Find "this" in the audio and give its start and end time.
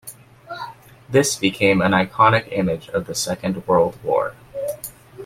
1.09-1.35